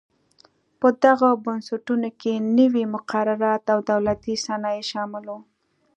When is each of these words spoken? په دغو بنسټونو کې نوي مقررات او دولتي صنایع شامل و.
په 0.79 0.87
دغو 1.03 1.29
بنسټونو 1.45 2.09
کې 2.21 2.33
نوي 2.57 2.83
مقررات 2.95 3.63
او 3.73 3.79
دولتي 3.91 4.33
صنایع 4.45 4.83
شامل 4.91 5.25
و. 5.33 5.37